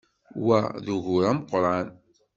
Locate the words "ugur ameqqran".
0.95-1.87